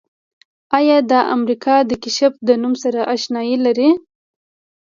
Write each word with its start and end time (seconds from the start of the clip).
آیا 0.77 0.97
د 1.11 1.13
امریکا 1.35 1.75
د 1.89 1.91
کشف 2.03 2.33
د 2.47 2.49
نوم 2.61 2.73
سره 2.83 2.99
آشنایي 3.15 3.55
لرئ؟ 3.65 3.91